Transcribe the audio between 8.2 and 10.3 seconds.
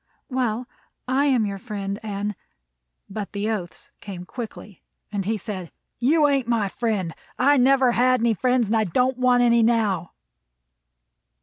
friends, and I don't want any now."